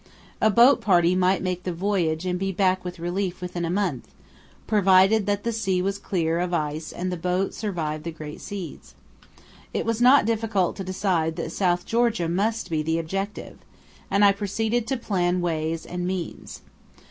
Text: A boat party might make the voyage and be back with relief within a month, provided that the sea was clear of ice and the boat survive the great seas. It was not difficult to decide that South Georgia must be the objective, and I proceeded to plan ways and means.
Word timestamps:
A 0.41 0.49
boat 0.49 0.81
party 0.81 1.13
might 1.13 1.43
make 1.43 1.61
the 1.61 1.71
voyage 1.71 2.25
and 2.25 2.39
be 2.39 2.51
back 2.51 2.83
with 2.83 2.97
relief 2.97 3.39
within 3.39 3.63
a 3.63 3.69
month, 3.69 4.07
provided 4.65 5.27
that 5.27 5.43
the 5.43 5.51
sea 5.53 5.79
was 5.79 5.99
clear 5.99 6.39
of 6.39 6.55
ice 6.55 6.91
and 6.91 7.11
the 7.11 7.17
boat 7.17 7.53
survive 7.53 8.01
the 8.01 8.09
great 8.09 8.41
seas. 8.41 8.95
It 9.75 9.85
was 9.85 10.01
not 10.01 10.25
difficult 10.25 10.75
to 10.77 10.83
decide 10.83 11.35
that 11.35 11.51
South 11.51 11.85
Georgia 11.85 12.27
must 12.27 12.67
be 12.71 12.81
the 12.81 12.97
objective, 12.97 13.59
and 14.09 14.25
I 14.25 14.31
proceeded 14.31 14.87
to 14.87 14.97
plan 14.97 15.39
ways 15.39 15.85
and 15.85 16.07
means. 16.07 16.63